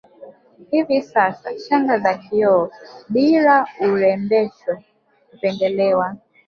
Hivi 0.71 1.01
sasa 1.01 1.57
shanga 1.59 1.99
za 1.99 2.13
kioo 2.17 2.69
bila 3.09 3.67
urembesho 3.81 4.81
hupendelewa 5.31 6.15